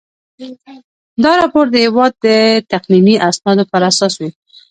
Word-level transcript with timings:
دا 1.23 1.31
راپور 1.41 1.65
د 1.71 1.75
هیواد 1.85 2.13
د 2.25 2.27
تقنیني 2.71 3.15
اسنادو 3.29 3.63
په 3.71 3.77
اساس 3.89 4.13
وي. 4.21 4.29